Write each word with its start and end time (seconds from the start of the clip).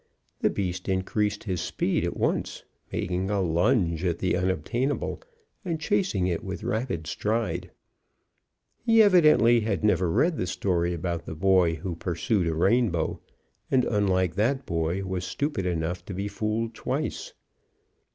The 0.39 0.49
beast 0.49 0.89
increased 0.89 1.43
his 1.43 1.61
speed 1.61 2.03
at 2.03 2.17
once, 2.17 2.63
making 2.91 3.29
a 3.29 3.39
lunge 3.39 4.03
at 4.03 4.17
the 4.17 4.35
unobtainable, 4.35 5.21
and 5.63 5.79
chasing 5.79 6.25
it 6.25 6.43
with 6.43 6.63
rapid 6.63 7.05
stride. 7.05 7.69
He 8.83 9.03
evidently 9.03 9.59
had 9.59 9.83
never 9.83 10.09
read 10.09 10.37
the 10.37 10.47
story 10.47 10.91
about 10.95 11.27
the 11.27 11.35
boy 11.35 11.75
who 11.75 11.93
pursued 11.95 12.47
a 12.47 12.55
rainbow, 12.55 13.19
and 13.69 13.85
unlike 13.85 14.33
that 14.37 14.65
boy, 14.65 15.03
was 15.05 15.23
stupid 15.23 15.67
enough 15.67 16.03
to 16.05 16.15
be 16.15 16.27
fooled 16.27 16.73
twice. 16.73 17.33